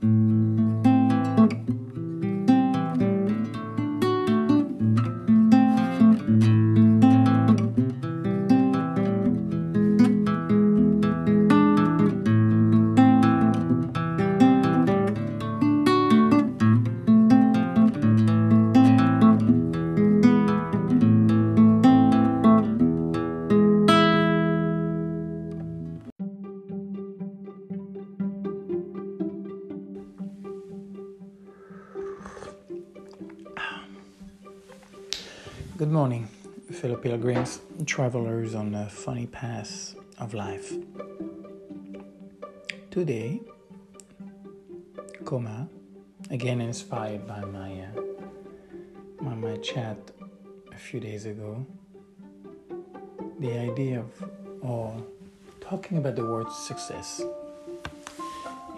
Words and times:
Good 0.00 0.45
pilgrims, 37.26 37.60
travelers 37.86 38.54
on 38.54 38.70
the 38.70 38.86
funny 38.86 39.26
path 39.26 39.96
of 40.18 40.32
life. 40.32 40.72
Today, 42.92 43.40
coma, 45.24 45.68
again 46.30 46.60
inspired 46.60 47.26
by 47.26 47.40
my 47.40 47.80
uh, 47.80 48.00
by 49.20 49.34
my 49.34 49.56
chat 49.56 49.98
a 50.72 50.76
few 50.76 51.00
days 51.00 51.26
ago. 51.26 51.66
The 53.40 53.58
idea 53.58 54.00
of 54.00 54.30
or 54.62 54.94
talking 55.60 55.98
about 55.98 56.14
the 56.14 56.24
word 56.24 56.50
success 56.52 57.22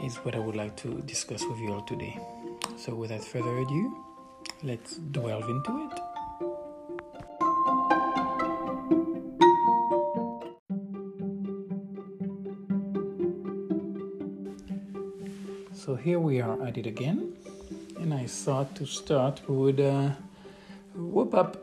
is 0.02 0.16
what 0.24 0.34
I 0.34 0.38
would 0.38 0.56
like 0.56 0.74
to 0.76 1.02
discuss 1.02 1.44
with 1.44 1.58
you 1.58 1.74
all 1.74 1.82
today. 1.82 2.18
So, 2.78 2.94
without 2.94 3.24
further 3.24 3.58
ado, 3.58 4.04
let's 4.62 4.96
delve 4.96 5.50
into 5.50 5.90
it. 5.90 5.97
Here 16.09 16.19
we 16.19 16.41
are 16.41 16.67
at 16.67 16.78
it 16.78 16.87
again, 16.87 17.37
and 18.01 18.14
I 18.14 18.25
thought 18.25 18.75
to 18.77 18.87
start 18.87 19.47
would 19.47 19.78
uh, 19.78 20.12
whip 20.95 21.34
up 21.34 21.59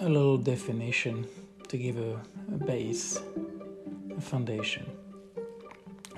a 0.00 0.08
little 0.08 0.38
definition 0.38 1.26
to 1.66 1.76
give 1.76 1.98
a, 1.98 2.12
a 2.54 2.58
base, 2.66 3.20
a 4.16 4.20
foundation. 4.20 4.86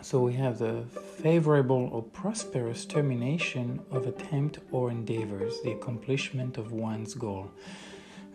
So 0.02 0.20
we 0.20 0.34
have 0.34 0.58
the 0.58 0.84
favorable 1.22 1.88
or 1.94 2.02
prosperous 2.02 2.84
termination 2.84 3.80
of 3.90 4.06
attempt 4.06 4.58
or 4.70 4.90
endeavors, 4.90 5.54
the 5.64 5.72
accomplishment 5.72 6.58
of 6.58 6.72
one's 6.72 7.14
goal. 7.14 7.50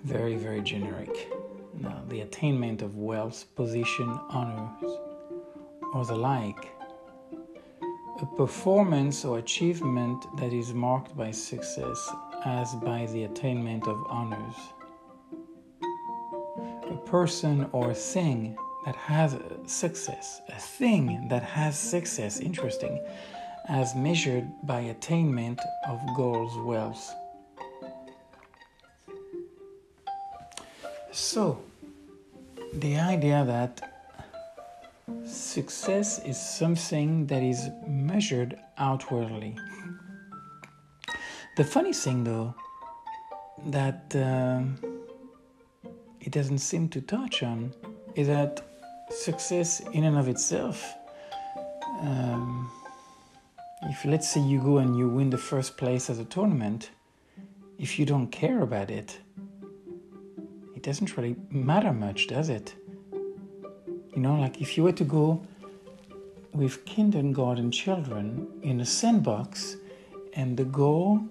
Very, 0.03 0.35
very 0.35 0.61
generic. 0.61 1.31
Now, 1.75 2.01
the 2.09 2.21
attainment 2.21 2.81
of 2.81 2.97
wealth, 2.97 3.45
position, 3.55 4.09
honors, 4.31 4.91
or 5.93 6.05
the 6.05 6.15
like 6.15 6.80
a 8.21 8.25
performance 8.25 9.25
or 9.25 9.39
achievement 9.39 10.25
that 10.37 10.53
is 10.53 10.73
marked 10.73 11.17
by 11.17 11.31
success 11.31 12.09
as 12.45 12.75
by 12.75 13.07
the 13.07 13.23
attainment 13.23 13.87
of 13.87 14.03
honors. 14.09 14.55
A 16.89 16.97
person 17.05 17.67
or 17.71 17.93
thing 17.93 18.55
that 18.85 18.95
has 18.95 19.37
success, 19.65 20.41
a 20.49 20.59
thing 20.59 21.27
that 21.29 21.41
has 21.41 21.79
success, 21.79 22.39
interesting, 22.39 23.03
as 23.67 23.95
measured 23.95 24.47
by 24.63 24.81
attainment 24.81 25.59
of 25.87 25.99
goals, 26.15 26.55
wealth. 26.59 27.15
So, 31.11 31.59
the 32.73 32.97
idea 32.97 33.43
that 33.45 33.90
Success 35.25 36.19
is 36.25 36.37
something 36.37 37.27
that 37.27 37.43
is 37.43 37.69
measured 37.87 38.59
outwardly. 38.77 39.55
The 41.57 41.63
funny 41.63 41.93
thing, 41.93 42.23
though, 42.23 42.55
that 43.67 44.15
uh, 44.15 44.63
it 46.19 46.31
doesn't 46.31 46.59
seem 46.59 46.89
to 46.89 47.01
touch 47.01 47.43
on 47.43 47.73
is 48.15 48.27
that 48.27 48.61
success, 49.09 49.81
in 49.91 50.03
and 50.05 50.17
of 50.17 50.27
itself, 50.27 50.93
um, 52.01 52.69
if 53.83 54.05
let's 54.05 54.29
say 54.29 54.39
you 54.41 54.59
go 54.59 54.77
and 54.77 54.97
you 54.97 55.09
win 55.09 55.29
the 55.29 55.37
first 55.37 55.77
place 55.77 56.09
at 56.09 56.17
a 56.17 56.25
tournament, 56.25 56.91
if 57.77 57.99
you 57.99 58.05
don't 58.05 58.27
care 58.27 58.61
about 58.61 58.89
it, 58.89 59.19
it 60.75 60.83
doesn't 60.83 61.17
really 61.17 61.35
matter 61.49 61.93
much, 61.93 62.27
does 62.27 62.49
it? 62.49 62.75
You 64.13 64.21
know, 64.21 64.35
like 64.35 64.61
if 64.61 64.77
you 64.77 64.83
were 64.83 64.91
to 64.93 65.03
go 65.03 65.41
with 66.53 66.83
kindergarten 66.85 67.71
children 67.71 68.47
in 68.61 68.81
a 68.81 68.85
sandbox 68.85 69.77
and 70.33 70.57
the 70.57 70.65
goal 70.65 71.21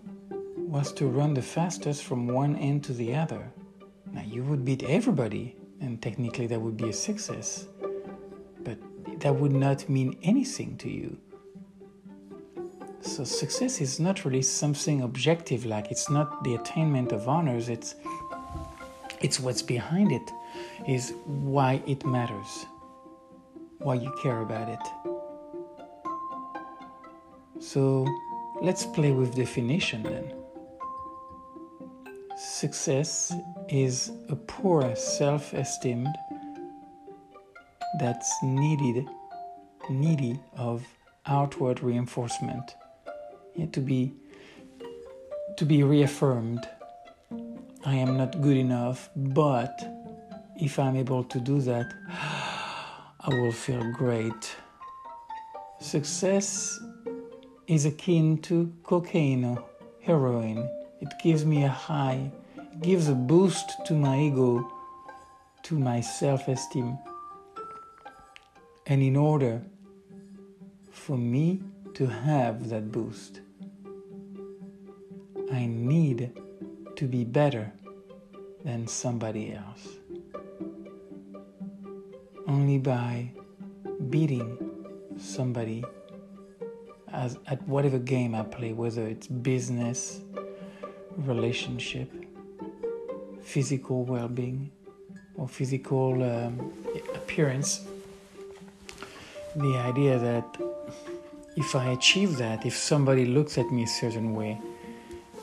was 0.56 0.92
to 0.94 1.06
run 1.06 1.34
the 1.34 1.42
fastest 1.42 2.04
from 2.04 2.26
one 2.26 2.56
end 2.56 2.84
to 2.84 2.92
the 2.92 3.14
other. 3.14 3.52
Now 4.12 4.22
you 4.22 4.42
would 4.44 4.64
beat 4.64 4.82
everybody, 4.84 5.56
and 5.80 6.00
technically 6.00 6.46
that 6.46 6.60
would 6.60 6.76
be 6.76 6.88
a 6.88 6.92
success, 6.92 7.66
but 8.64 8.78
that 9.20 9.34
would 9.34 9.52
not 9.52 9.88
mean 9.88 10.16
anything 10.22 10.76
to 10.78 10.90
you. 10.90 11.18
So 13.02 13.24
success 13.24 13.80
is 13.80 13.98
not 13.98 14.24
really 14.24 14.42
something 14.42 15.02
objective 15.02 15.66
like 15.66 15.90
it's 15.90 16.10
not 16.10 16.44
the 16.44 16.54
attainment 16.54 17.12
of 17.12 17.28
honors, 17.28 17.68
it's 17.68 17.94
it's 19.20 19.38
what's 19.38 19.62
behind 19.62 20.12
it 20.12 20.30
is 20.90 21.14
why 21.24 21.80
it 21.86 22.04
matters, 22.04 22.66
why 23.78 23.94
you 23.94 24.12
care 24.20 24.40
about 24.42 24.68
it. 24.68 24.84
So 27.60 28.04
let's 28.60 28.84
play 28.86 29.12
with 29.12 29.36
definition 29.36 30.02
then. 30.02 30.34
Success 32.36 33.32
is 33.68 34.10
a 34.30 34.34
poor 34.34 34.96
self 34.96 35.52
esteem 35.52 36.08
that's 38.00 38.32
needed 38.42 39.08
needy 39.88 40.40
of 40.56 40.84
outward 41.26 41.82
reinforcement 41.82 42.74
yeah, 43.54 43.66
to 43.66 43.80
be 43.80 44.12
to 45.56 45.64
be 45.64 45.82
reaffirmed 45.84 46.66
I 47.84 47.94
am 47.94 48.18
not 48.18 48.42
good 48.42 48.58
enough, 48.58 49.08
but 49.16 49.99
if 50.60 50.78
I'm 50.78 50.94
able 50.96 51.24
to 51.24 51.40
do 51.40 51.60
that, 51.62 51.92
I 52.08 53.28
will 53.28 53.52
feel 53.52 53.90
great. 53.92 54.56
Success 55.80 56.78
is 57.66 57.86
akin 57.86 58.38
to 58.42 58.70
cocaine, 58.82 59.44
or 59.44 59.64
heroin. 60.02 60.68
It 61.00 61.08
gives 61.22 61.46
me 61.46 61.64
a 61.64 61.68
high, 61.68 62.30
it 62.56 62.82
gives 62.82 63.08
a 63.08 63.14
boost 63.14 63.70
to 63.86 63.94
my 63.94 64.18
ego, 64.18 64.70
to 65.62 65.78
my 65.78 66.02
self 66.02 66.46
esteem. 66.46 66.98
And 68.86 69.02
in 69.02 69.16
order 69.16 69.62
for 70.92 71.16
me 71.16 71.62
to 71.94 72.06
have 72.06 72.68
that 72.68 72.92
boost, 72.92 73.40
I 75.50 75.64
need 75.66 76.32
to 76.96 77.06
be 77.06 77.24
better 77.24 77.72
than 78.62 78.86
somebody 78.86 79.54
else. 79.54 79.99
Only 82.50 82.78
by 82.78 83.30
beating 84.08 84.58
somebody 85.16 85.84
as 87.12 87.38
at 87.46 87.62
whatever 87.68 88.00
game 88.00 88.34
I 88.34 88.42
play, 88.42 88.72
whether 88.72 89.06
it's 89.06 89.28
business, 89.28 90.20
relationship, 91.16 92.10
physical 93.40 94.04
well-being, 94.04 94.72
or 95.36 95.46
physical 95.46 96.24
um, 96.24 96.72
appearance. 97.14 97.86
The 99.54 99.76
idea 99.76 100.18
that 100.18 100.56
if 101.56 101.76
I 101.76 101.92
achieve 101.92 102.36
that, 102.38 102.66
if 102.66 102.76
somebody 102.76 103.26
looks 103.26 103.58
at 103.58 103.70
me 103.70 103.84
a 103.84 103.92
certain 104.02 104.34
way, 104.34 104.60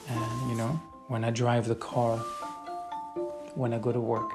and 0.09 0.50
you 0.50 0.57
know, 0.57 0.74
when 1.07 1.24
I 1.24 1.31
drive 1.31 1.69
the 1.69 1.75
car, 1.75 2.18
when 3.56 3.74
I 3.74 3.80
go 3.80 3.94
to 3.94 4.01
work, 4.01 4.30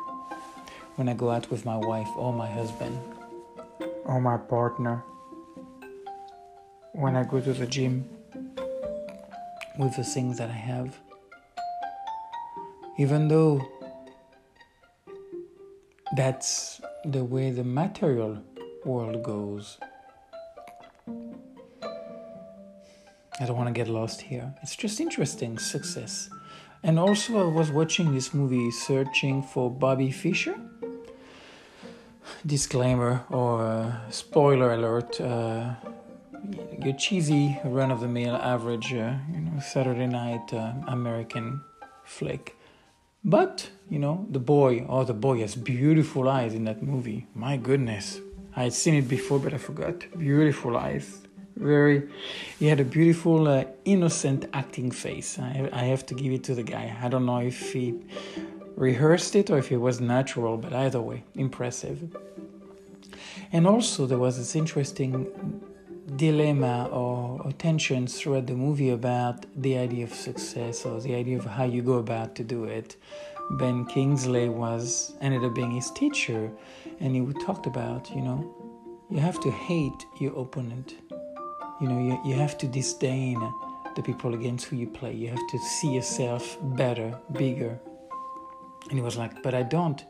when 0.97 1.09
I 1.09 1.15
go 1.15 1.31
out 1.31 1.51
with 1.51 1.65
my 1.65 1.77
wife 1.77 2.09
or 2.17 2.33
my 2.33 2.51
husband 2.51 2.99
or 4.05 4.21
my 4.21 4.37
partner, 4.37 5.03
when 6.93 7.17
I 7.17 7.25
go 7.25 7.41
to 7.41 7.53
the 7.53 7.67
gym 7.67 8.09
with 9.79 9.97
the 9.97 10.05
things 10.05 10.39
that 10.39 10.51
I 10.51 10.61
have. 10.71 10.99
Even 12.99 13.29
though 13.29 13.67
that's 16.15 16.81
the 17.05 17.25
way 17.25 17.51
the 17.51 17.65
material 17.65 18.43
world 18.85 19.23
goes. 19.23 19.79
I 23.41 23.47
don't 23.47 23.57
want 23.57 23.69
to 23.69 23.73
get 23.73 23.89
lost 23.89 24.21
here. 24.21 24.55
It's 24.63 24.77
just 24.77 25.01
interesting 25.01 25.59
success. 25.59 26.29
And 26.83 26.99
also, 26.99 27.49
I 27.49 27.53
was 27.53 27.71
watching 27.71 28.13
this 28.15 28.35
movie, 28.35 28.71
Searching 28.71 29.43
for 29.43 29.71
Bobby 29.71 30.11
Fischer. 30.11 30.55
Disclaimer 32.45 33.25
or 33.31 33.63
uh, 33.63 34.11
spoiler 34.11 34.73
alert: 34.73 35.21
uh, 35.21 35.75
your 36.81 36.95
cheesy, 36.97 37.59
run-of-the-mill, 37.65 38.37
average, 38.37 38.93
uh, 38.93 39.15
you 39.33 39.41
know, 39.41 39.61
Saturday 39.61 40.07
night 40.07 40.53
uh, 40.53 40.73
American 40.89 41.61
flick. 42.05 42.57
But 43.25 43.71
you 43.89 43.99
know, 43.99 44.27
the 44.31 44.41
boy, 44.41 44.85
oh, 44.89 45.05
the 45.05 45.15
boy 45.15 45.41
has 45.41 45.55
beautiful 45.55 46.29
eyes 46.29 46.55
in 46.55 46.65
that 46.65 46.83
movie. 46.83 47.27
My 47.35 47.57
goodness, 47.57 48.21
I 48.57 48.65
had 48.65 48.73
seen 48.73 48.95
it 48.95 49.09
before, 49.09 49.39
but 49.39 49.55
I 49.55 49.59
forgot. 49.59 50.07
Beautiful 50.19 50.77
eyes 50.77 51.23
very 51.57 52.09
he 52.59 52.67
had 52.67 52.81
a 52.81 52.85
beautiful 52.85 53.47
uh, 53.47 53.65
innocent 53.85 54.47
acting 54.53 54.91
face 54.91 55.39
I, 55.39 55.69
I 55.73 55.85
have 55.85 56.05
to 56.07 56.15
give 56.15 56.33
it 56.33 56.45
to 56.45 56.55
the 56.55 56.63
guy 56.63 56.97
i 57.03 57.09
don't 57.09 57.27
know 57.27 57.39
if 57.39 57.73
he 57.73 57.95
rehearsed 58.77 59.35
it 59.37 59.51
or 59.51 59.59
if 59.59 59.71
it 59.71 59.77
was 59.77 60.01
natural 60.01 60.57
but 60.57 60.73
either 60.73 61.01
way 61.01 61.23
impressive 61.35 62.17
and 63.53 63.67
also 63.67 64.07
there 64.07 64.19
was 64.19 64.39
this 64.39 64.57
interesting 64.57 65.61
dilemma 66.17 66.89
or, 66.91 67.41
tensions 67.59 68.19
throughout 68.19 68.47
the 68.47 68.55
movie 68.55 68.91
about 68.91 69.47
the 69.61 69.77
idea 69.77 70.05
of 70.05 70.13
success 70.13 70.87
or 70.87 71.01
the 71.01 71.15
idea 71.15 71.37
of 71.37 71.45
how 71.45 71.65
you 71.65 71.83
go 71.83 71.95
about 71.95 72.35
to 72.35 72.43
do 72.43 72.65
it 72.65 72.97
ben 73.53 73.85
kingsley 73.85 74.49
was 74.49 75.15
ended 75.21 75.45
up 75.45 75.55
being 75.55 75.71
his 75.71 75.91
teacher 75.91 76.51
and 77.01 77.15
he 77.15 77.45
talked 77.45 77.67
about 77.67 78.11
you 78.11 78.23
know 78.23 78.39
you 79.11 79.19
have 79.19 79.39
to 79.39 79.51
hate 79.51 80.07
your 80.19 80.35
opponent 80.39 80.95
you 81.83 81.89
know, 81.89 81.99
you, 81.99 82.31
you 82.31 82.37
have 82.37 82.57
to 82.59 82.69
disdain 82.69 83.41
the 83.97 84.03
people 84.03 84.35
against 84.35 84.67
who 84.67 84.77
you 84.77 84.87
play. 84.87 85.13
You 85.13 85.31
have 85.31 85.49
to 85.51 85.59
see 85.59 85.93
yourself 85.93 86.57
better, 86.63 87.19
bigger. 87.33 87.81
And 88.89 88.99
he 88.99 89.01
was 89.01 89.17
like, 89.17 89.43
But 89.43 89.55
I 89.55 89.63
don't. 89.63 90.05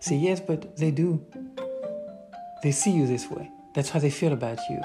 Say, 0.00 0.16
Yes, 0.16 0.40
but 0.40 0.76
they 0.76 0.90
do. 0.90 1.24
They 2.62 2.72
see 2.72 2.90
you 2.90 3.06
this 3.06 3.30
way. 3.30 3.50
That's 3.74 3.90
how 3.90 4.00
they 4.00 4.10
feel 4.10 4.32
about 4.32 4.58
you. 4.68 4.80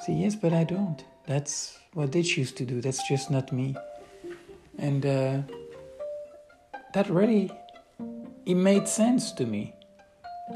Say, 0.00 0.14
Yes, 0.14 0.34
but 0.34 0.52
I 0.52 0.64
don't. 0.64 1.04
That's 1.26 1.78
what 1.94 2.12
they 2.12 2.22
choose 2.22 2.52
to 2.52 2.64
do. 2.64 2.80
That's 2.80 3.06
just 3.08 3.30
not 3.30 3.52
me. 3.52 3.76
And 4.78 5.04
uh, 5.04 5.42
that 6.94 7.08
really, 7.10 7.50
it 8.46 8.54
made 8.54 8.88
sense 8.88 9.32
to 9.32 9.46
me. 9.46 9.74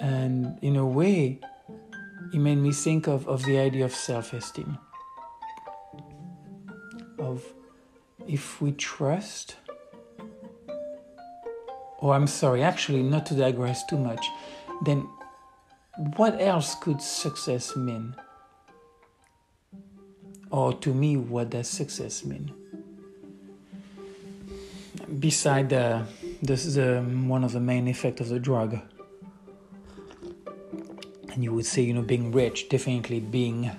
And 0.00 0.58
in 0.62 0.76
a 0.76 0.86
way, 0.86 1.38
it 2.32 2.38
made 2.38 2.58
me 2.58 2.72
think 2.72 3.06
of, 3.06 3.28
of 3.28 3.44
the 3.44 3.58
idea 3.58 3.84
of 3.84 3.94
self 3.94 4.32
esteem. 4.32 4.78
Of 7.18 7.44
if 8.26 8.60
we 8.60 8.72
trust, 8.72 9.56
or 11.98 12.14
I'm 12.14 12.26
sorry, 12.26 12.62
actually, 12.62 13.02
not 13.02 13.26
to 13.26 13.34
digress 13.34 13.84
too 13.86 13.98
much, 13.98 14.26
then 14.84 15.08
what 16.16 16.40
else 16.40 16.74
could 16.74 17.00
success 17.00 17.76
mean? 17.76 18.14
Or 20.50 20.72
to 20.72 20.92
me, 20.92 21.16
what 21.16 21.50
does 21.50 21.68
success 21.68 22.24
mean? 22.24 22.52
Beside 25.18 25.70
this 26.42 26.66
is 26.66 26.74
the, 26.74 27.00
one 27.00 27.44
of 27.44 27.52
the 27.52 27.60
main 27.60 27.88
effects 27.88 28.20
of 28.20 28.28
the 28.28 28.38
drug. 28.38 28.78
And 31.32 31.42
you 31.42 31.52
would 31.52 31.66
say, 31.66 31.82
you 31.82 31.94
know, 31.94 32.02
being 32.02 32.30
rich, 32.30 32.68
definitely 32.68 33.20
being 33.20 33.70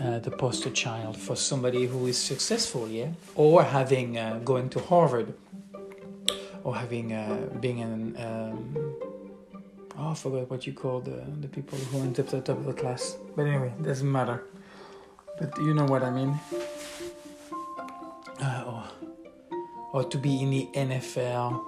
uh, 0.00 0.18
the 0.18 0.30
poster 0.30 0.70
child 0.70 1.16
for 1.16 1.36
somebody 1.36 1.86
who 1.86 2.06
is 2.06 2.18
successful, 2.18 2.88
yeah, 2.88 3.10
or 3.36 3.62
having 3.62 4.18
uh, 4.18 4.40
going 4.44 4.68
to 4.70 4.80
Harvard, 4.80 5.34
or 6.64 6.74
having 6.74 7.12
uh, 7.12 7.48
being 7.60 7.80
an 7.80 8.16
um, 8.18 8.76
oh, 9.98 10.10
I 10.10 10.14
forgot 10.14 10.50
what 10.50 10.66
you 10.66 10.72
call 10.72 11.00
the 11.00 11.22
the 11.40 11.48
people 11.48 11.78
who 11.78 12.00
end 12.00 12.18
up 12.18 12.26
at 12.26 12.30
the 12.30 12.40
top 12.40 12.58
of 12.58 12.64
the 12.64 12.72
class. 12.72 13.16
But 13.36 13.46
anyway, 13.46 13.72
doesn't 13.82 14.10
matter. 14.10 14.42
But 15.38 15.56
you 15.58 15.74
know 15.74 15.84
what 15.84 16.02
I 16.02 16.10
mean. 16.10 16.38
Uh, 18.40 18.64
or, 18.66 18.84
or 19.92 20.04
to 20.04 20.18
be 20.18 20.42
in 20.42 20.50
the 20.50 20.68
NFL, 20.74 21.62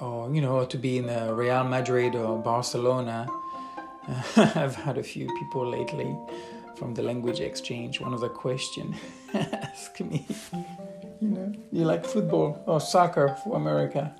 or 0.00 0.34
you 0.34 0.40
know, 0.40 0.56
or 0.56 0.66
to 0.66 0.76
be 0.76 0.98
in 0.98 1.08
uh, 1.08 1.32
Real 1.32 1.62
Madrid 1.64 2.16
or 2.16 2.38
Barcelona 2.42 3.28
I've 4.36 4.74
had 4.74 4.98
a 4.98 5.02
few 5.02 5.26
people 5.38 5.66
lately 5.66 6.16
from 6.76 6.94
the 6.94 7.02
language 7.02 7.40
exchange. 7.40 8.00
One 8.00 8.14
of 8.14 8.20
the 8.20 8.28
question 8.28 8.96
ask 9.34 10.00
me, 10.00 10.26
you 11.20 11.28
know, 11.28 11.52
you 11.70 11.84
like 11.84 12.04
football 12.04 12.62
or 12.66 12.80
soccer 12.80 13.36
for 13.44 13.56
America, 13.56 14.14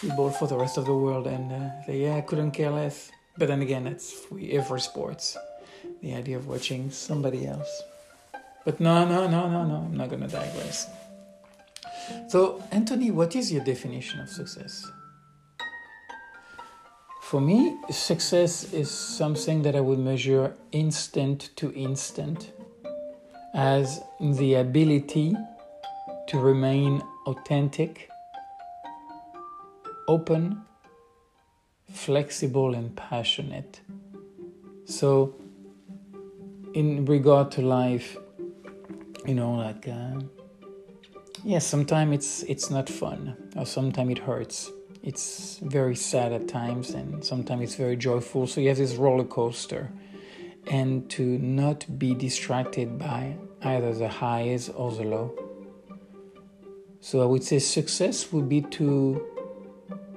football 0.00 0.30
for 0.30 0.46
the 0.46 0.56
rest 0.56 0.76
of 0.78 0.84
the 0.84 0.94
world, 0.94 1.26
and 1.26 1.52
uh, 1.52 1.70
they 1.86 2.02
yeah, 2.04 2.16
I 2.16 2.20
couldn't 2.20 2.52
care 2.52 2.70
less. 2.70 3.10
But 3.38 3.48
then 3.48 3.62
again, 3.62 3.84
that's 3.84 4.12
for 4.12 4.38
every 4.38 4.80
sports, 4.80 5.36
the 6.02 6.14
idea 6.14 6.36
of 6.36 6.46
watching 6.46 6.90
somebody 6.90 7.46
else. 7.46 7.82
But 8.64 8.80
no, 8.80 9.04
no, 9.04 9.28
no, 9.28 9.48
no, 9.48 9.64
no. 9.64 9.76
I'm 9.86 9.96
not 9.96 10.10
gonna 10.10 10.28
digress. 10.28 10.88
So, 12.28 12.62
Anthony, 12.70 13.10
what 13.10 13.34
is 13.34 13.52
your 13.52 13.64
definition 13.64 14.20
of 14.20 14.28
success? 14.28 14.84
For 17.22 17.40
me, 17.40 17.76
success 17.90 18.72
is 18.72 18.90
something 18.90 19.62
that 19.62 19.74
I 19.74 19.80
would 19.80 19.98
measure 19.98 20.54
instant 20.70 21.50
to 21.56 21.72
instant 21.74 22.52
as 23.52 24.00
the 24.20 24.54
ability 24.54 25.34
to 26.28 26.38
remain 26.38 27.02
authentic, 27.26 28.08
open, 30.08 30.62
flexible, 31.92 32.74
and 32.74 32.94
passionate. 32.96 33.80
So, 34.84 35.34
in 36.74 37.04
regard 37.04 37.50
to 37.52 37.62
life, 37.62 38.16
you 39.26 39.34
know, 39.34 39.52
like, 39.54 39.88
uh, 39.88 40.20
yes, 41.42 41.44
yeah, 41.44 41.58
sometimes 41.58 42.14
it's 42.14 42.42
it's 42.44 42.70
not 42.70 42.88
fun, 42.88 43.36
or 43.56 43.66
sometimes 43.66 44.12
it 44.12 44.18
hurts 44.18 44.70
it's 45.06 45.60
very 45.62 45.94
sad 45.94 46.32
at 46.32 46.48
times 46.48 46.90
and 46.90 47.24
sometimes 47.24 47.62
it's 47.62 47.76
very 47.76 47.96
joyful. 47.96 48.44
So 48.48 48.60
you 48.60 48.68
have 48.68 48.76
this 48.76 48.96
roller 48.96 49.24
coaster. 49.24 49.88
And 50.68 51.08
to 51.10 51.22
not 51.22 51.86
be 51.96 52.12
distracted 52.12 52.98
by 52.98 53.36
either 53.62 53.94
the 53.94 54.08
highs 54.08 54.68
or 54.68 54.90
the 54.90 55.04
low. 55.04 55.32
So 56.98 57.22
I 57.22 57.24
would 57.24 57.44
say 57.44 57.60
success 57.60 58.32
would 58.32 58.48
be 58.48 58.62
to, 58.62 59.24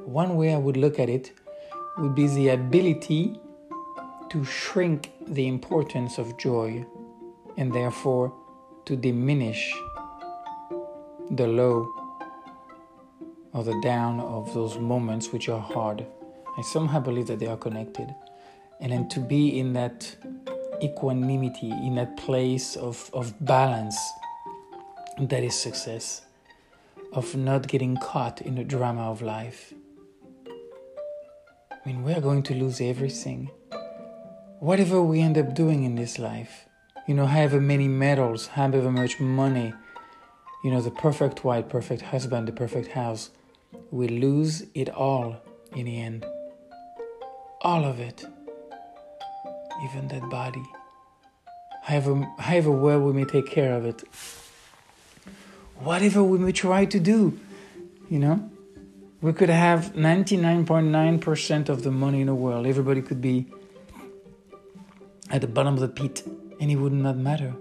one 0.10 0.36
way 0.36 0.54
I 0.54 0.58
would 0.58 0.76
look 0.76 0.98
at 1.00 1.08
it 1.08 1.34
would 2.00 2.16
be 2.16 2.28
the 2.28 2.50
ability 2.50 3.40
to 4.30 4.44
shrink 4.44 5.12
the 5.28 5.48
importance 5.48 6.18
of 6.18 6.36
joy 6.38 6.84
and 7.58 7.72
therefore 7.72 8.34
to 8.86 8.96
diminish 8.96 9.72
the 11.30 11.46
low 11.46 11.88
or 13.54 13.64
the 13.64 13.80
down 13.82 14.20
of 14.20 14.52
those 14.56 14.80
moments 14.80 15.32
which 15.32 15.48
are 15.48 15.60
hard. 15.60 16.06
I 16.58 16.62
somehow 16.64 17.00
believe 17.00 17.28
that 17.28 17.40
they 17.40 17.48
are 17.48 17.58
connected. 17.58 18.14
And 18.80 18.92
then 18.92 19.10
to 19.10 19.20
be 19.20 19.60
in 19.60 19.74
that 19.74 20.16
equanimity, 20.82 21.70
in 21.70 21.96
that 21.96 22.18
place 22.18 22.76
of, 22.76 23.12
of 23.14 23.34
balance, 23.46 23.98
that 25.20 25.44
is 25.44 25.54
success, 25.54 26.22
of 27.14 27.36
not 27.36 27.68
getting 27.68 27.98
caught 27.98 28.42
in 28.42 28.56
the 28.56 28.64
drama 28.64 29.12
of 29.12 29.22
life. 29.22 29.74
I 31.84 31.88
mean, 31.88 32.04
we're 32.04 32.20
going 32.20 32.44
to 32.44 32.54
lose 32.54 32.82
everything. 32.82 33.52
Whatever 34.60 35.02
we 35.02 35.22
end 35.22 35.38
up 35.38 35.54
doing 35.54 35.86
in 35.86 35.96
this 35.96 36.20
life, 36.20 36.66
you 37.08 37.14
know, 37.14 37.26
however 37.26 37.62
many 37.62 37.88
medals, 37.88 38.48
however 38.48 38.92
much 38.92 39.20
money, 39.20 39.74
you 40.64 40.72
know, 40.72 40.82
the 40.82 40.92
perfect 40.92 41.46
wife, 41.46 41.70
perfect 41.70 42.02
husband, 42.02 42.50
the 42.50 42.52
perfect 42.52 42.90
house, 42.92 43.30
we 43.92 44.10
lose 44.10 44.66
it 44.76 44.90
all 44.90 45.38
in 45.74 45.86
the 45.86 46.02
end. 46.02 46.26
All 47.62 47.86
of 47.86 48.00
it. 48.02 48.26
Even 49.86 50.10
that 50.10 50.30
body. 50.30 50.64
However, 51.84 52.28
however 52.40 52.72
well 52.72 53.00
we 53.00 53.14
may 53.14 53.24
take 53.26 53.50
care 53.50 53.74
of 53.74 53.86
it. 53.86 54.04
Whatever 55.78 56.24
we 56.24 56.38
may 56.38 56.52
try 56.52 56.84
to 56.84 57.00
do, 57.00 57.40
you 58.10 58.20
know, 58.20 58.52
we 59.22 59.34
could 59.34 59.50
have 59.50 59.94
99.9% 59.94 61.70
of 61.70 61.84
the 61.84 61.92
money 61.92 62.22
in 62.22 62.28
the 62.28 62.36
world. 62.36 62.66
Everybody 62.66 63.02
could 63.02 63.22
be 63.22 63.48
at 65.30 65.42
the 65.42 65.48
bottom 65.48 65.74
of 65.74 65.80
the 65.80 65.90
pit 65.90 66.24
and 66.60 66.72
it 66.72 66.76
would 66.76 66.94
not 66.94 67.18
matter. 67.18 67.54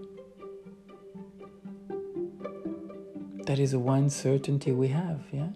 That 3.46 3.58
is 3.58 3.70
the 3.72 3.78
one 3.78 4.10
certainty 4.10 4.72
we 4.72 4.88
have, 4.88 5.22
yeah? 5.32 5.48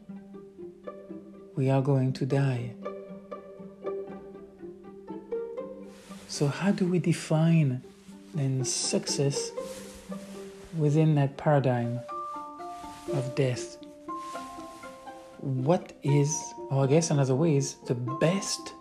we 1.55 1.71
are 1.71 1.83
going 1.83 2.13
to 2.15 2.27
die. 2.27 2.73
So, 6.29 6.47
how 6.47 6.73
do 6.73 6.87
we 6.87 6.99
define 6.99 7.83
then 8.35 8.65
success 8.65 9.53
within 10.77 11.15
that 11.17 11.37
paradigm 11.37 12.01
of 13.13 13.35
death, 13.35 13.77
what 15.43 15.93
is, 16.03 16.55
or 16.71 16.85
I 16.85 16.87
guess 16.87 17.11
another 17.11 17.35
way 17.35 17.57
is 17.57 17.75
the 17.87 17.95
best 17.95 18.75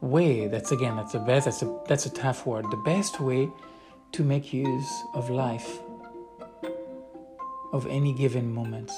way. 0.00 0.46
That's 0.46 0.70
again, 0.72 0.96
that's 0.96 1.12
the 1.12 1.18
best. 1.18 1.46
That's 1.46 1.62
a 1.62 1.78
that's 1.86 2.06
a 2.06 2.10
tough 2.10 2.46
word. 2.46 2.64
The 2.70 2.82
best 2.84 3.20
way 3.20 3.48
to 4.12 4.22
make 4.22 4.52
use 4.52 5.02
of 5.12 5.28
life, 5.28 5.80
of 7.72 7.86
any 7.88 8.14
given 8.14 8.52
moment. 8.52 8.90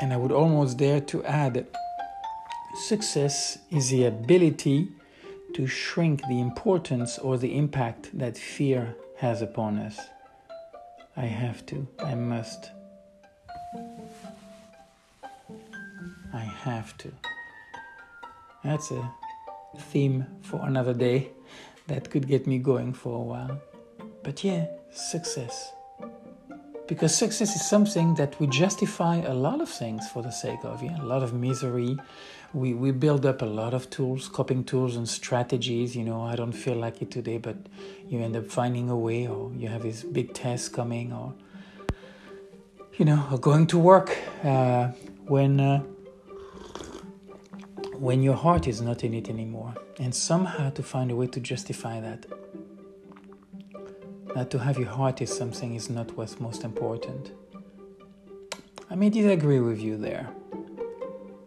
And 0.00 0.12
I 0.12 0.16
would 0.16 0.32
almost 0.32 0.76
dare 0.76 1.00
to 1.00 1.24
add 1.24 1.66
success 2.74 3.58
is 3.70 3.90
the 3.90 4.04
ability 4.04 4.88
to 5.54 5.66
shrink 5.66 6.22
the 6.28 6.40
importance 6.40 7.18
or 7.18 7.38
the 7.38 7.56
impact 7.56 8.16
that 8.18 8.36
fear 8.36 8.96
has 9.18 9.42
upon 9.42 9.78
us. 9.78 9.98
I 11.16 11.26
have 11.26 11.64
to, 11.66 11.86
I 11.98 12.14
must. 12.14 12.70
I 16.34 16.40
have 16.64 16.96
to. 16.98 17.12
That's 18.64 18.90
a 18.90 19.10
theme 19.76 20.26
for 20.42 20.60
another 20.64 20.94
day 20.94 21.30
that 21.88 22.10
could 22.10 22.28
get 22.28 22.46
me 22.46 22.58
going 22.58 22.92
for 22.92 23.16
a 23.16 23.22
while. 23.22 23.60
But 24.22 24.44
yeah, 24.44 24.66
success. 24.92 25.72
Because 26.86 27.14
success 27.14 27.56
is 27.56 27.64
something 27.66 28.14
that 28.16 28.38
we 28.38 28.46
justify 28.48 29.16
a 29.16 29.32
lot 29.32 29.60
of 29.60 29.68
things 29.68 30.08
for 30.10 30.22
the 30.22 30.30
sake 30.30 30.58
of, 30.64 30.82
yeah, 30.82 31.00
a 31.00 31.06
lot 31.06 31.22
of 31.22 31.32
misery. 31.32 31.96
We, 32.52 32.74
we 32.74 32.90
build 32.90 33.24
up 33.24 33.40
a 33.40 33.46
lot 33.46 33.72
of 33.72 33.88
tools, 33.88 34.28
coping 34.28 34.64
tools 34.64 34.96
and 34.96 35.08
strategies. 35.08 35.96
You 35.96 36.04
know, 36.04 36.22
I 36.22 36.36
don't 36.36 36.52
feel 36.52 36.76
like 36.76 37.00
it 37.00 37.10
today, 37.10 37.38
but 37.38 37.56
you 38.08 38.20
end 38.20 38.36
up 38.36 38.46
finding 38.48 38.90
a 38.90 38.96
way, 38.96 39.26
or 39.26 39.52
you 39.56 39.68
have 39.68 39.82
this 39.84 40.02
big 40.02 40.34
test 40.34 40.72
coming, 40.72 41.12
or, 41.12 41.32
you 42.98 43.04
know, 43.04 43.38
going 43.40 43.66
to 43.68 43.78
work 43.78 44.16
uh, 44.44 44.88
when. 45.26 45.60
Uh, 45.60 45.82
when 48.02 48.20
your 48.20 48.34
heart 48.34 48.66
is 48.66 48.80
not 48.80 49.04
in 49.04 49.14
it 49.14 49.28
anymore, 49.28 49.72
and 50.00 50.12
somehow 50.12 50.68
to 50.70 50.82
find 50.82 51.12
a 51.12 51.14
way 51.14 51.28
to 51.28 51.38
justify 51.38 52.00
that. 52.00 52.26
That 54.34 54.50
to 54.50 54.58
have 54.58 54.76
your 54.76 54.88
heart 54.88 55.22
is 55.22 55.32
something 55.32 55.76
is 55.76 55.88
not 55.88 56.16
what's 56.16 56.40
most 56.40 56.64
important. 56.64 57.30
I 58.90 58.96
may 58.96 59.08
disagree 59.08 59.60
with 59.60 59.80
you 59.80 59.96
there. 59.96 60.28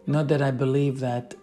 Not 0.06 0.28
that 0.28 0.40
I 0.40 0.50
believe 0.50 0.98
that 1.00 1.34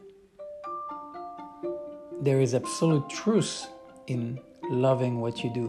there 2.19 2.41
is 2.41 2.55
absolute 2.55 3.07
truth 3.07 3.67
in 4.07 4.39
loving 4.67 5.21
what 5.21 5.43
you 5.43 5.53
do, 5.53 5.67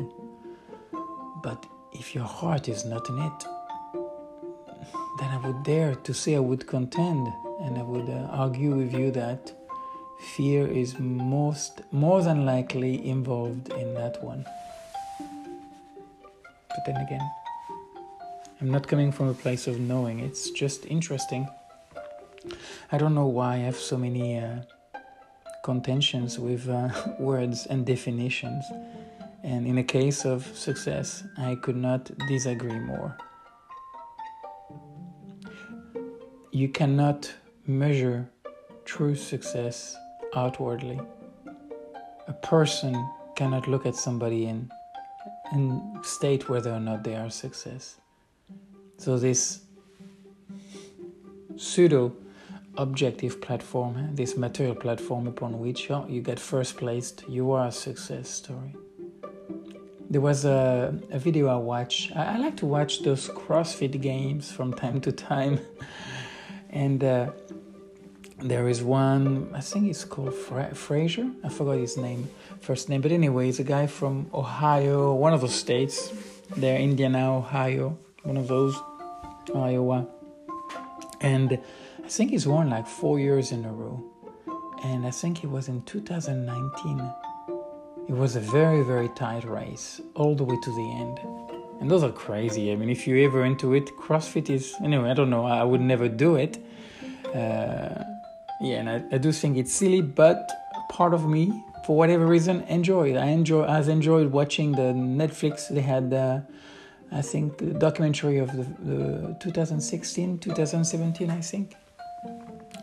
but 1.43 1.67
if 1.93 2.15
your 2.15 2.25
heart 2.25 2.67
is 2.67 2.87
not 2.87 3.11
in 3.11 3.19
it, 3.19 3.45
then 5.19 5.31
I 5.31 5.39
would 5.47 5.63
dare 5.63 5.95
to 5.95 6.13
say 6.13 6.37
I 6.37 6.41
would 6.41 6.67
contend 6.67 7.29
and 7.61 7.79
I 7.79 7.83
would 7.83 8.09
uh, 8.09 8.29
argue 8.31 8.75
with 8.75 8.93
you 8.93 9.11
that 9.13 9.53
fear 10.37 10.67
is 10.67 10.99
most 10.99 11.83
more 11.93 12.23
than 12.23 12.45
likely 12.45 13.07
involved 13.07 13.73
in 13.73 13.95
that 13.95 14.23
one. 14.23 14.45
But 16.69 16.85
then 16.87 16.97
again, 16.97 17.31
I'm 18.61 18.71
not 18.71 18.89
coming 18.89 19.13
from 19.13 19.29
a 19.29 19.35
place 19.35 19.67
of 19.67 19.79
knowing. 19.79 20.21
It's 20.21 20.51
just 20.51 20.87
interesting. 20.87 21.49
I 22.91 22.99
don't 22.99 23.15
know 23.15 23.27
why 23.27 23.55
I 23.55 23.59
have 23.59 23.77
so 23.77 23.97
many 23.97 24.39
uh, 24.39 24.63
contentions 25.63 26.39
with 26.39 26.69
uh, 26.69 26.89
words 27.19 27.67
and 27.67 27.87
definitions. 27.87 28.65
And 29.43 29.67
in 29.67 29.79
a 29.79 29.85
case 29.85 30.25
of 30.25 30.47
success, 30.57 31.23
I 31.37 31.57
could 31.57 31.77
not 31.77 32.11
disagree 32.29 32.79
more. 32.79 33.17
You 36.55 36.69
cannot 36.69 37.35
measure 37.67 38.31
true 38.85 39.17
success 39.17 39.97
outwardly. 40.37 41.01
A 42.29 42.33
person 42.33 42.95
cannot 43.35 43.67
look 43.67 43.87
at 43.87 43.97
somebody 43.97 44.47
and, 44.47 44.71
and 45.51 45.83
state 46.05 46.49
whether 46.49 46.71
or 46.71 46.79
not 46.79 47.03
they 47.03 47.17
are 47.17 47.29
success. 47.29 47.97
So, 48.99 49.19
this 49.19 49.63
pseudo 51.57 52.15
objective 52.77 53.41
platform, 53.41 54.15
this 54.15 54.37
material 54.37 54.77
platform 54.77 55.27
upon 55.27 55.59
which 55.59 55.91
you 56.09 56.21
get 56.21 56.39
first 56.39 56.77
placed, 56.77 57.25
you 57.29 57.51
are 57.51 57.67
a 57.67 57.73
success 57.73 58.31
story. 58.31 58.77
There 60.09 60.21
was 60.21 60.45
a, 60.45 60.97
a 61.11 61.19
video 61.19 61.49
I 61.49 61.57
watch. 61.57 62.13
I, 62.15 62.35
I 62.35 62.37
like 62.37 62.57
to 62.59 62.67
watch 62.67 63.03
those 63.03 63.29
CrossFit 63.29 64.01
games 64.01 64.53
from 64.53 64.73
time 64.85 65.01
to 65.01 65.11
time. 65.11 65.59
And 66.75 67.03
uh, 67.03 67.31
there 68.41 68.69
is 68.69 68.83
one 68.83 69.49
i 69.55 69.61
think 69.61 69.89
it's 69.89 70.05
called 70.05 70.35
Fra- 70.35 70.75
fraser 70.75 71.31
i 71.45 71.49
forgot 71.49 71.79
his 71.79 71.97
name 71.97 72.29
first 72.65 72.89
name. 72.89 73.03
But 73.03 73.13
anyway 73.13 73.47
he's 73.47 73.61
a 73.61 73.65
guy 73.65 73.87
from 73.87 74.31
ohio 74.33 75.13
one 75.13 75.35
of 75.35 75.43
those 75.43 75.55
states. 75.55 76.13
There 76.57 76.79
indiana 76.79 77.37
ohio 77.39 77.99
one 78.23 78.39
of 78.39 78.49
those 78.49 78.75
iowa. 79.55 80.09
And 81.21 81.59
i 82.05 82.09
think 82.09 82.31
he's 82.31 82.47
won 82.47 82.71
like 82.71 82.87
four 82.87 83.21
years 83.21 83.53
in 83.53 83.65
a 83.65 83.73
row. 83.73 84.03
And 84.83 85.07
i 85.07 85.11
think 85.11 85.45
it 85.45 85.51
was 85.51 85.69
in 85.69 85.83
2019 85.83 87.13
it 88.09 88.13
was 88.13 88.37
a 88.37 88.41
very 88.41 88.83
very 88.83 89.09
tight 89.11 89.45
race 89.45 90.01
all 90.15 90.35
the 90.35 90.45
way 90.45 90.57
to 90.63 90.71
the 90.71 90.89
end 91.03 91.19
and 91.85 91.91
those 91.91 92.03
are 92.03 92.13
crazy 92.13 92.73
i 92.73 92.77
mean 92.77 92.89
if 92.89 93.07
you're 93.07 93.23
ever 93.29 93.45
into 93.45 93.75
it 93.75 93.91
crossfit 93.99 94.49
is 94.49 94.75
anyway 94.83 95.11
i 95.11 95.15
don't 95.15 95.31
know 95.31 95.45
i 95.45 95.63
would 95.63 95.83
never 95.83 96.09
do 96.09 96.35
it 96.37 96.59
uh, 97.35 98.05
yeah, 98.61 98.77
and 98.77 98.89
I, 98.89 99.05
I 99.13 99.19
do 99.19 99.33
think 99.33 99.57
it's 99.57 99.73
silly, 99.73 100.01
but 100.01 100.51
part 100.89 101.15
of 101.15 101.29
me, 101.29 101.65
for 101.85 101.97
whatever 101.97 102.27
reason, 102.27 102.63
enjoyed. 102.63 103.17
I 103.17 103.27
enjoy. 103.27 103.65
I 103.65 103.81
enjoyed 103.81 104.33
watching 104.33 104.73
the 104.73 104.93
Netflix. 104.95 105.69
They 105.69 105.81
had, 105.81 106.13
uh, 106.13 106.41
I 107.13 107.23
think, 107.23 107.59
the 107.59 107.75
documentary 107.75 108.39
of 108.39 108.53
the, 108.53 108.65
the 108.83 109.37
2016, 109.41 110.39
2017, 110.39 111.31
I 111.31 111.41
think, 111.41 111.75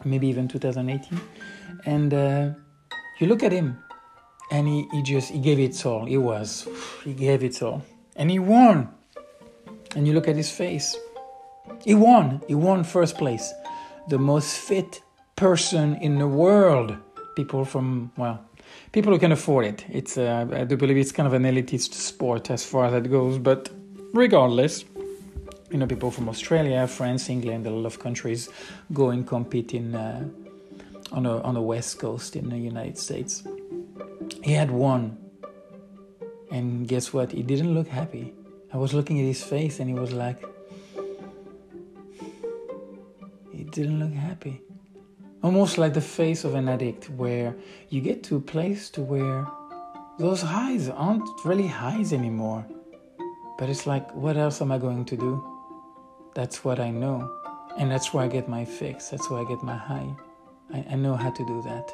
maybe 0.04 0.28
even 0.28 0.48
2018, 0.48 1.20
and 1.86 2.14
uh, 2.14 2.50
you 3.20 3.28
look 3.28 3.42
at 3.42 3.52
him, 3.52 3.82
and 4.52 4.68
he, 4.68 4.88
he 4.92 5.02
just 5.02 5.32
he 5.32 5.40
gave 5.40 5.60
it 5.60 5.86
all. 5.86 6.06
He 6.06 6.18
was, 6.18 6.68
he 7.04 7.14
gave 7.14 7.44
it 7.44 7.62
all, 7.64 7.84
and 8.22 8.30
he 8.30 8.38
won. 8.38 8.88
And 9.96 10.08
you 10.08 10.14
look 10.14 10.28
at 10.28 10.36
his 10.36 10.52
face. 10.52 10.96
He 11.84 11.96
won. 11.96 12.42
He 12.48 12.54
won 12.54 12.84
first 12.84 13.18
place. 13.18 13.52
The 14.10 14.20
most 14.20 14.58
fit 14.58 15.02
person 15.36 15.96
in 15.96 16.20
the 16.20 16.28
world. 16.28 16.96
People 17.36 17.66
from, 17.66 18.12
well, 18.16 18.46
people 18.92 19.12
who 19.12 19.18
can 19.18 19.32
afford 19.32 19.66
it. 19.66 19.86
It's, 19.90 20.20
uh, 20.20 20.46
I 20.54 20.66
do 20.66 20.78
believe 20.78 20.98
it's 20.98 21.12
kind 21.12 21.26
of 21.26 21.34
an 21.34 21.44
elitist 21.44 21.96
sport 21.96 22.52
as 22.52 22.64
far 22.64 22.86
as 22.86 22.92
that 22.92 23.10
goes, 23.10 23.40
but 23.40 23.72
regardless, 24.14 24.86
you 25.72 25.80
know, 25.80 25.88
people 25.88 26.12
from 26.12 26.30
Australia, 26.30 26.86
France, 26.86 27.28
England, 27.28 27.66
a 27.66 27.72
lot 27.72 27.88
of 27.88 27.98
countries 28.00 28.50
go 28.94 29.10
and 29.10 29.26
compete 29.26 29.74
in 29.74 29.96
uh, 29.96 30.28
on 31.12 31.26
on 31.26 31.54
the 31.56 31.62
west 31.62 31.98
coast 31.98 32.36
in 32.36 32.50
the 32.50 32.58
United 32.58 32.98
States. 32.98 33.44
He 34.44 34.54
had 34.54 34.70
won, 34.70 35.18
and 36.52 36.88
guess 36.88 37.14
what? 37.14 37.32
He 37.32 37.44
didn't 37.44 37.74
look 37.74 37.88
happy. 37.88 38.34
I 38.74 38.78
was 38.78 38.94
looking 38.94 39.20
at 39.20 39.26
his 39.26 39.44
face, 39.44 39.80
and 39.80 39.90
he 39.90 39.96
was 39.96 40.12
like, 40.12 40.44
he 43.52 43.64
didn't 43.64 44.00
look 44.00 44.14
happy. 44.14 44.62
Almost 45.44 45.78
like 45.78 45.94
the 45.94 46.02
face 46.02 46.44
of 46.44 46.54
an 46.54 46.70
addict 46.70 47.10
where 47.10 47.56
you 47.90 48.02
get 48.02 48.22
to 48.26 48.36
a 48.36 48.40
place 48.40 48.90
to 48.92 49.02
where 49.02 49.48
those 50.20 50.42
highs 50.42 50.88
aren't 50.90 51.28
really 51.44 51.68
highs 51.68 52.14
anymore. 52.14 52.66
But 53.58 53.70
it's 53.70 53.88
like 53.88 54.14
what 54.14 54.38
else 54.38 54.62
am 54.62 54.72
i 54.72 54.78
going 54.78 55.06
to 55.06 55.18
do? 55.18 55.44
That's 56.36 56.64
what 56.64 56.80
i 56.80 56.92
know. 56.92 57.28
And 57.78 57.90
that's 57.90 58.14
where 58.14 58.24
i 58.24 58.28
get 58.28 58.48
my 58.48 58.66
fix. 58.66 59.10
That's 59.10 59.30
where 59.32 59.44
i 59.44 59.50
get 59.50 59.64
my 59.64 59.76
high. 59.76 60.16
I, 60.74 60.86
I 60.92 60.96
know 60.96 61.16
how 61.16 61.32
to 61.32 61.46
do 61.46 61.62
that. 61.64 61.92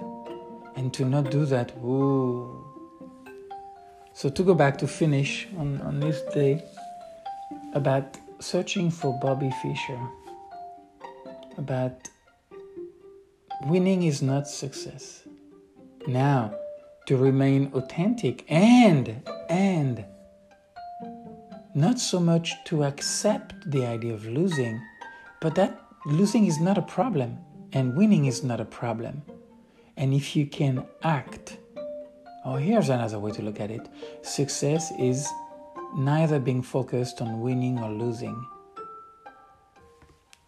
And 0.76 0.94
to 0.94 1.06
not 1.06 1.32
do 1.32 1.46
that 1.46 1.78
whoa 1.78 2.77
so 4.18 4.30
to 4.30 4.44
go 4.44 4.56
back 4.56 4.80
to 4.80 4.88
finish 4.88 5.48
on, 5.60 5.80
on 5.82 6.00
this 6.00 6.24
day 6.34 6.64
about 7.74 8.18
searching 8.40 8.90
for 8.90 9.18
bobby 9.22 9.52
fischer 9.62 10.00
about 11.60 12.10
winning 13.68 14.04
is 14.04 14.24
not 14.24 14.48
success. 14.48 15.24
Now, 16.08 16.56
to 17.06 17.16
remain 17.16 17.72
authentic 17.76 18.44
and, 18.50 19.22
and, 19.50 20.04
not 21.76 22.00
so 22.00 22.20
much 22.20 22.56
to 22.66 22.86
accept 22.86 23.70
the 23.70 23.86
idea 23.86 24.16
of 24.16 24.26
losing, 24.26 24.82
but 25.42 25.54
that 25.56 25.80
losing 26.08 26.48
is 26.48 26.60
not 26.60 26.80
a 26.80 26.82
problem 26.82 27.38
and 27.74 27.96
winning 27.96 28.26
is 28.26 28.44
not 28.44 28.60
a 28.60 28.66
problem. 28.66 29.22
And 29.96 30.12
if 30.12 30.36
you 30.36 30.48
can 30.48 30.86
act 31.04 31.58
Or 32.48 32.62
here's 32.62 32.88
another 32.88 33.20
way 33.20 33.32
to 33.32 33.42
look 33.42 33.60
at 33.60 33.72
it 33.72 33.90
success 34.22 34.94
is 34.98 35.28
neither 35.98 36.40
being 36.40 36.62
focused 36.62 37.22
on 37.22 37.42
winning 37.42 37.78
or 37.78 37.92
losing, 37.92 38.48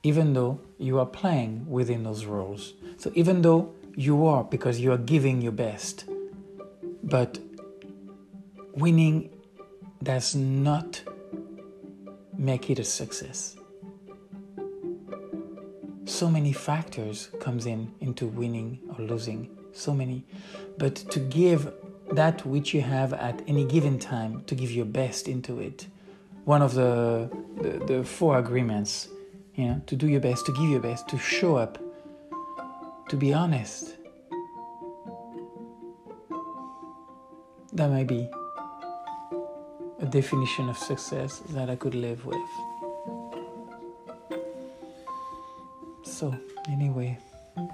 even 0.04 0.32
though 0.32 0.62
you 0.78 0.98
are 0.98 1.06
playing 1.06 1.70
within 1.70 2.04
those 2.04 2.24
rules. 2.24 2.74
So, 2.96 3.12
even 3.16 3.42
though 3.42 3.74
you 3.96 4.26
are, 4.28 4.46
because 4.46 4.80
you 4.80 4.94
are 4.94 4.98
giving 4.98 5.42
your 5.42 5.52
best, 5.52 6.06
but 7.04 7.38
winning 8.74 9.30
does 10.02 10.36
not 10.36 11.02
make 12.38 12.70
it 12.70 12.80
a 12.80 12.86
success. 12.86 13.58
So 16.06 16.30
many 16.30 16.54
factors 16.54 17.30
comes 17.42 17.66
in 17.66 17.92
into 18.00 18.26
winning 18.28 18.80
or 18.90 19.04
losing, 19.04 19.50
so 19.74 19.94
many. 19.94 20.26
But 20.78 20.96
to 20.96 21.20
give 21.20 21.74
that 22.12 22.46
which 22.46 22.74
you 22.74 22.82
have 22.82 23.14
at 23.14 23.42
any 23.48 23.66
given 23.66 24.00
time, 24.00 24.44
to 24.46 24.56
give 24.56 24.72
your 24.72 24.86
best 24.86 25.28
into 25.28 25.60
it, 25.60 25.88
one 26.46 26.62
of 26.62 26.74
the 26.74 27.30
the, 27.62 27.86
the 27.86 28.04
four 28.04 28.38
agreements, 28.38 29.10
you 29.56 29.66
know, 29.66 29.82
to 29.88 29.96
do 29.96 30.08
your 30.08 30.22
best, 30.22 30.46
to 30.46 30.54
give 30.54 30.70
your 30.70 30.80
best, 30.80 31.08
to 31.10 31.18
show 31.18 31.56
up, 31.56 31.78
to 33.10 33.16
be 33.16 33.34
honest. 33.34 33.96
That 37.74 37.90
might 37.90 38.08
be 38.08 38.28
a 40.00 40.06
definition 40.06 40.70
of 40.70 40.78
success 40.78 41.40
that 41.50 41.70
I 41.70 41.76
could 41.76 41.94
live 41.94 42.26
with. 42.26 42.50
So, 46.04 46.34
anyway, 46.68 47.18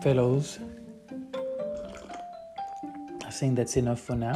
fellows, 0.02 0.60
think 3.40 3.56
that's 3.56 3.78
enough 3.78 4.00
for 4.00 4.16
now. 4.16 4.36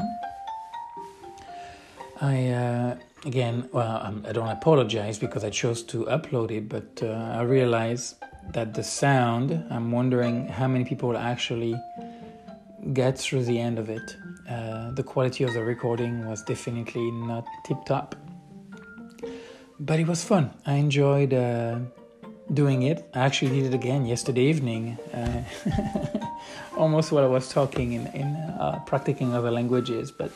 I, 2.22 2.50
uh, 2.50 2.96
again, 3.26 3.70
well, 3.72 4.22
I 4.28 4.32
don't 4.34 4.50
apologize 4.50 5.18
because 5.18 5.44
I 5.44 5.50
chose 5.50 5.84
to 5.84 6.06
upload 6.06 6.52
it, 6.52 6.68
but 6.68 7.02
uh, 7.02 7.40
I 7.40 7.44
realize 7.44 8.16
that 8.54 8.74
the 8.74 8.84
sound, 8.84 9.64
I'm 9.70 9.92
wondering 9.92 10.48
how 10.48 10.68
many 10.68 10.84
people 10.84 11.16
actually 11.18 11.76
get 12.94 13.18
through 13.18 13.44
the 13.44 13.60
end 13.60 13.80
of 13.80 13.90
it. 13.90 14.18
Uh, 14.50 14.92
the 14.92 15.04
quality 15.04 15.44
of 15.44 15.54
the 15.54 15.64
recording 15.64 16.28
was 16.28 16.42
definitely 16.44 17.12
not 17.12 17.46
tip 17.66 17.78
top, 17.86 18.16
but 19.80 20.00
it 20.00 20.08
was 20.08 20.24
fun. 20.24 20.52
I 20.66 20.74
enjoyed 20.76 21.34
uh, 21.34 21.80
doing 22.54 22.84
it. 22.84 23.08
I 23.14 23.20
actually 23.20 23.62
did 23.62 23.74
it 23.74 23.76
again 23.76 24.06
yesterday 24.06 24.46
evening, 24.46 24.98
uh, 25.14 25.44
almost 26.78 27.12
while 27.12 27.24
I 27.24 27.28
was 27.28 27.50
talking 27.50 27.94
in, 27.94 28.08
in 28.08 28.49
uh, 28.60 28.80
practicing 28.80 29.34
other 29.34 29.52
languages. 29.52 30.12
But 30.12 30.32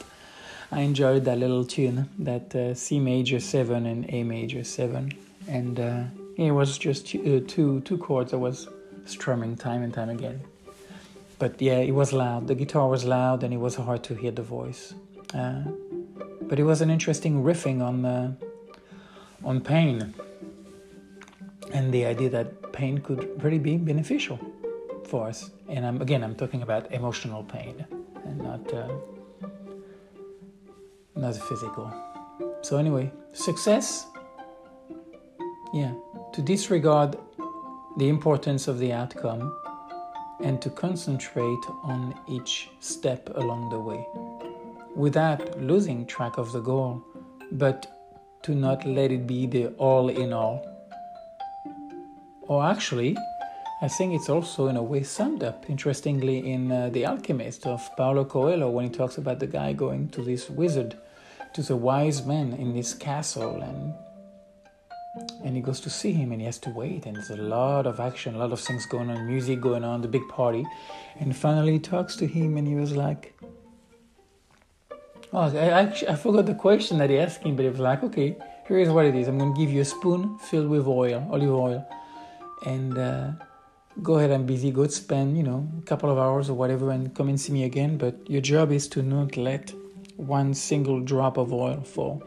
I 0.71 0.81
enjoyed 0.81 1.25
that 1.25 1.37
little 1.37 1.65
tune, 1.65 2.09
that 2.19 2.55
uh, 2.55 2.73
C 2.73 2.99
major 2.99 3.39
seven 3.39 3.85
and 3.85 4.05
A 4.09 4.23
major 4.23 4.63
seven, 4.63 5.13
and 5.47 5.77
it 6.37 6.51
was 6.51 6.77
just 6.77 7.07
two, 7.07 7.41
two 7.41 7.81
two 7.81 7.97
chords 7.97 8.33
I 8.33 8.37
was 8.37 8.67
strumming 9.05 9.55
time 9.55 9.83
and 9.83 9.93
time 9.93 10.09
again 10.09 10.41
but 11.43 11.61
yeah, 11.61 11.79
it 11.79 11.91
was 11.91 12.13
loud. 12.13 12.47
The 12.47 12.55
guitar 12.55 12.87
was 12.87 13.03
loud, 13.03 13.43
and 13.43 13.53
it 13.53 13.57
was 13.57 13.75
hard 13.75 14.01
to 14.05 14.15
hear 14.15 14.31
the 14.31 14.43
voice. 14.43 14.93
Uh, 15.33 15.63
but 16.43 16.57
it 16.57 16.63
was 16.63 16.79
an 16.79 16.89
interesting 16.89 17.43
riffing 17.43 17.81
on 17.81 18.05
uh, 18.05 18.31
on 19.43 19.59
pain, 19.59 20.13
and 21.73 21.91
the 21.91 22.05
idea 22.05 22.29
that 22.29 22.71
pain 22.71 22.99
could 22.99 23.43
really 23.43 23.59
be 23.59 23.75
beneficial 23.75 24.39
for 25.05 25.27
us. 25.27 25.51
And 25.67 25.85
I'm, 25.85 26.01
again, 26.01 26.23
I'm 26.23 26.35
talking 26.35 26.61
about 26.61 26.91
emotional 26.93 27.43
pain, 27.43 27.85
and 28.25 28.37
not 28.39 28.73
uh, 28.73 28.89
not 31.15 31.35
physical. 31.35 31.93
So 32.61 32.77
anyway, 32.77 33.11
success. 33.33 34.07
Yeah, 35.73 35.93
to 36.33 36.41
disregard 36.41 37.17
the 37.97 38.07
importance 38.07 38.67
of 38.67 38.77
the 38.79 38.91
outcome 38.91 39.55
and 40.43 40.61
to 40.61 40.69
concentrate 40.69 41.65
on 41.83 42.13
each 42.27 42.69
step 42.79 43.29
along 43.35 43.69
the 43.69 43.79
way 43.79 44.05
without 44.95 45.59
losing 45.59 46.05
track 46.05 46.37
of 46.37 46.51
the 46.51 46.59
goal, 46.59 47.03
but 47.53 48.39
to 48.43 48.53
not 48.53 48.85
let 48.85 49.11
it 49.11 49.25
be 49.25 49.47
the 49.47 49.67
all 49.77 50.09
in 50.09 50.33
all. 50.33 50.69
Or 52.43 52.63
actually, 52.63 53.17
I 53.83 53.89
think 53.89 54.13
it's 54.13 54.29
also 54.29 54.67
in 54.67 54.77
a 54.77 54.81
way 54.81 55.03
summed 55.03 55.43
up, 55.43 55.69
interestingly, 55.69 56.49
in 56.49 56.71
uh, 56.71 56.87
The 56.87 57.05
Alchemist 57.05 57.67
of 57.67 57.81
Paulo 57.97 58.23
Coelho 58.23 58.69
when 58.69 58.85
he 58.85 58.89
talks 58.89 59.17
about 59.17 59.39
the 59.39 59.45
guy 59.45 59.73
going 59.73 60.07
to 60.11 60.21
this 60.21 60.49
wizard, 60.49 60.95
to 61.53 61.61
the 61.61 61.75
wise 61.75 62.25
man 62.25 62.53
in 62.53 62.73
this 62.73 62.93
castle 62.93 63.61
and 63.61 63.93
and 65.43 65.55
he 65.55 65.61
goes 65.61 65.81
to 65.81 65.89
see 65.89 66.13
him 66.13 66.31
and 66.31 66.39
he 66.39 66.45
has 66.45 66.57
to 66.59 66.69
wait 66.69 67.05
and 67.05 67.17
there's 67.17 67.29
a 67.29 67.35
lot 67.35 67.85
of 67.85 67.99
action 67.99 68.33
a 68.33 68.37
lot 68.39 68.51
of 68.53 68.59
things 68.59 68.85
going 68.87 69.11
on 69.11 69.27
music 69.27 69.59
going 69.59 69.83
on 69.83 70.01
the 70.01 70.07
big 70.07 70.27
party. 70.29 70.65
And 71.19 71.35
finally 71.35 71.73
he 71.73 71.79
talks 71.79 72.15
to 72.15 72.25
him 72.25 72.55
and 72.55 72.65
he 72.65 72.75
was 72.75 72.95
like 72.95 73.37
oh 75.33 75.55
I, 75.55 75.83
actually, 75.83 76.07
I 76.07 76.15
forgot 76.15 76.45
the 76.45 76.55
question 76.55 76.99
that 76.99 77.09
he 77.09 77.19
asked 77.19 77.43
him 77.43 77.57
but 77.57 77.63
he 77.63 77.69
was 77.69 77.79
like 77.79 78.01
okay 78.03 78.37
here 78.65 78.79
is 78.79 78.89
what 78.89 79.05
it 79.05 79.13
is. 79.13 79.27
I'm 79.27 79.37
going 79.37 79.53
to 79.53 79.59
give 79.59 79.71
you 79.71 79.81
a 79.81 79.85
spoon 79.85 80.39
filled 80.39 80.69
with 80.69 80.87
oil 80.87 81.27
olive 81.29 81.53
oil 81.53 81.85
and 82.65 82.97
uh, 82.97 83.31
go 84.01 84.17
ahead 84.17 84.31
i'm 84.31 84.45
busy 84.45 84.71
go 84.71 84.87
spend 84.87 85.37
you 85.37 85.43
know 85.43 85.67
a 85.77 85.81
couple 85.85 86.09
of 86.09 86.17
hours 86.17 86.49
or 86.49 86.55
whatever 86.55 86.91
and 86.91 87.13
come 87.13 87.29
and 87.29 87.39
see 87.39 87.53
me 87.53 87.63
again 87.63 87.97
but 87.97 88.15
your 88.29 88.41
job 88.41 88.71
is 88.71 88.87
to 88.87 89.01
not 89.03 89.37
let 89.37 89.73
one 90.17 90.53
single 90.53 90.99
drop 90.99 91.37
of 91.37 91.53
oil 91.53 91.81
fall 91.81 92.23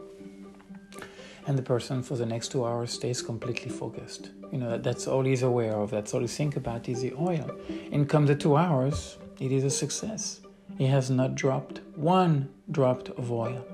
and 1.47 1.57
the 1.57 1.63
person 1.63 2.03
for 2.03 2.15
the 2.15 2.25
next 2.25 2.49
two 2.49 2.65
hours 2.65 2.91
stays 2.91 3.21
completely 3.21 3.71
focused. 3.71 4.31
You 4.51 4.57
know, 4.59 4.77
that's 4.77 5.07
all 5.07 5.23
he's 5.23 5.43
aware 5.43 5.75
of, 5.75 5.89
that's 5.89 6.13
all 6.13 6.19
he 6.19 6.27
thinks 6.27 6.57
about 6.57 6.89
is 6.89 7.01
the 7.01 7.13
oil. 7.13 7.49
And 7.91 8.07
come 8.07 8.25
the 8.25 8.35
two 8.35 8.57
hours, 8.57 9.17
it 9.39 9.53
is 9.53 9.63
a 9.63 9.69
success. 9.69 10.41
He 10.77 10.85
has 10.87 11.09
not 11.09 11.35
dropped 11.35 11.79
one 11.95 12.49
drop 12.69 13.07
of 13.17 13.31
oil. 13.31 13.65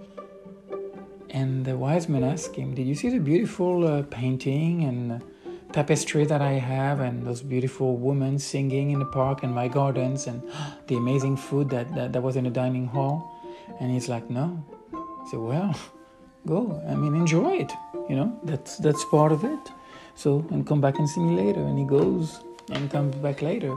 And 1.32 1.65
the 1.65 1.75
wise 1.75 2.08
man 2.08 2.23
asked 2.23 2.56
him, 2.56 2.75
Did 2.75 2.86
you 2.86 2.93
see 2.93 3.10
the 3.10 3.19
beautiful 3.19 3.88
uh, 3.88 4.03
painting 4.03 4.84
and 4.84 5.23
tapestry 5.73 6.25
that 6.25 6.41
I 6.41 6.53
have, 6.53 6.99
and 6.99 7.25
those 7.25 7.41
beautiful 7.41 7.97
women 7.97 8.39
singing 8.39 8.91
in 8.91 8.99
the 8.99 9.05
park 9.05 9.43
and 9.43 9.53
my 9.53 9.67
gardens, 9.67 10.27
and 10.27 10.41
the 10.88 10.95
amazing 10.95 11.38
food 11.38 11.69
that, 11.69 11.93
that, 11.95 12.13
that 12.13 12.21
was 12.21 12.36
in 12.36 12.43
the 12.43 12.49
dining 12.49 12.88
hall? 12.88 13.31
And 13.79 13.91
he's 13.91 14.07
like, 14.07 14.29
No. 14.29 14.63
He 14.91 15.29
said, 15.29 15.39
Well, 15.39 15.75
go. 16.45 16.81
I 16.88 16.95
mean, 16.95 17.15
enjoy 17.15 17.57
it. 17.57 17.71
You 18.09 18.15
know, 18.15 18.39
that's 18.43 18.77
that's 18.77 19.03
part 19.05 19.31
of 19.31 19.43
it. 19.43 19.59
So, 20.15 20.45
and 20.51 20.65
come 20.67 20.81
back 20.81 20.99
and 20.99 21.09
see 21.09 21.21
me 21.21 21.36
later. 21.36 21.62
And 21.62 21.77
he 21.77 21.86
goes 21.86 22.41
and 22.69 22.91
comes 22.91 23.15
back 23.15 23.41
later. 23.41 23.75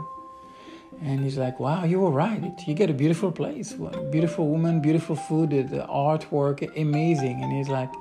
And 1.03 1.21
he's 1.21 1.37
like, 1.37 1.61
wow, 1.61 1.85
you 1.85 2.01
were 2.01 2.11
right. 2.11 2.53
You 2.67 2.75
get 2.75 2.91
a 2.91 2.95
beautiful 2.95 3.31
place, 3.31 3.75
beautiful 4.11 4.49
woman, 4.49 4.81
beautiful 4.81 5.17
food, 5.17 5.51
the 5.51 5.87
artwork, 5.89 6.63
amazing. 6.81 7.43
And 7.43 7.53
he's 7.53 7.69
like, 7.69 7.93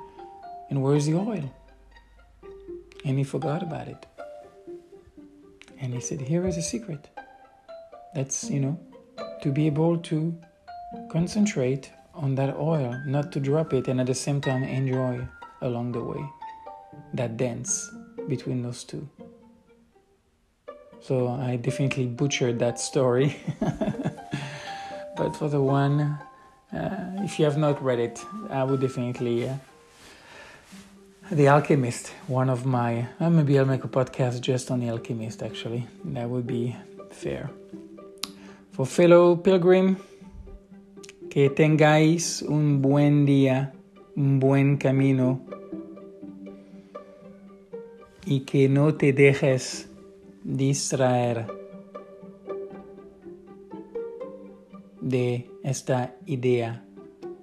and 0.70 0.82
where's 0.82 1.06
the 1.06 1.14
oil? 1.14 1.44
And 3.06 3.18
he 3.18 3.24
forgot 3.24 3.62
about 3.62 3.86
it. 3.86 4.04
And 5.80 5.94
he 5.94 6.00
said, 6.00 6.20
here 6.20 6.44
is 6.44 6.56
a 6.56 6.62
secret. 6.62 7.08
That's, 8.14 8.50
you 8.50 8.58
know, 8.58 8.80
to 9.42 9.52
be 9.52 9.66
able 9.68 9.98
to 9.98 10.36
concentrate 11.08 11.92
on 12.14 12.34
that 12.34 12.56
oil, 12.56 13.00
not 13.06 13.30
to 13.32 13.40
drop 13.40 13.72
it, 13.72 13.86
and 13.86 14.00
at 14.00 14.08
the 14.08 14.14
same 14.14 14.40
time 14.40 14.64
enjoy 14.64 15.24
along 15.62 15.92
the 15.92 16.02
way 16.02 16.24
that 17.14 17.36
dance 17.36 17.88
between 18.26 18.62
those 18.62 18.82
two. 18.82 19.08
So 21.00 21.28
I 21.28 21.54
definitely 21.54 22.06
butchered 22.06 22.58
that 22.58 22.80
story. 22.80 23.36
but 25.16 25.36
for 25.36 25.48
the 25.48 25.62
one, 25.62 26.18
uh, 26.72 27.12
if 27.18 27.38
you 27.38 27.44
have 27.44 27.56
not 27.56 27.80
read 27.80 28.00
it, 28.00 28.18
I 28.50 28.64
would 28.64 28.80
definitely. 28.80 29.48
Uh, 29.48 29.54
the 31.30 31.48
Alchemist, 31.48 32.12
one 32.28 32.48
of 32.48 32.64
my. 32.64 33.08
Uh, 33.18 33.30
maybe 33.30 33.58
I'll 33.58 33.64
make 33.64 33.84
a 33.84 33.88
podcast 33.88 34.40
just 34.40 34.70
on 34.70 34.80
The 34.80 34.90
Alchemist 34.90 35.42
actually. 35.42 35.86
That 36.04 36.28
would 36.28 36.46
be 36.46 36.76
fair. 37.10 37.50
For 38.72 38.86
fellow 38.86 39.36
pilgrim, 39.36 39.96
que 41.30 41.50
tengáis 41.50 42.42
un 42.42 42.80
buen 42.80 43.26
día, 43.26 43.72
un 44.16 44.38
buen 44.38 44.76
camino 44.76 45.40
y 48.24 48.40
que 48.40 48.68
no 48.68 48.94
te 48.94 49.12
dejes 49.12 49.88
distraer 50.44 51.46
de 55.00 55.50
esta 55.64 56.14
idea 56.26 56.84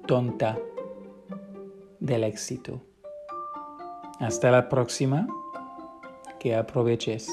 tonta 0.06 0.58
del 2.00 2.24
éxito. 2.24 2.82
Hasta 4.20 4.52
la 4.52 4.70
próxima, 4.70 5.28
que 6.40 6.56
aproveches. 6.56 7.30